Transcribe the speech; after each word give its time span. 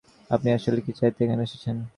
আপনি 0.31 0.49
আসলে 0.51 0.79
কী 0.85 0.91
চাইতে 0.99 1.19
এখানে 1.23 1.43
এসেছেন? 1.43 1.75